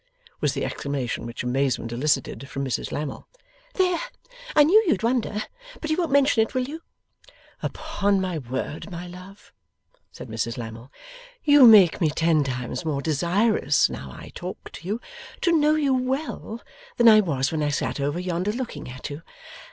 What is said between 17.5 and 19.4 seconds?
when I sat over yonder looking at you.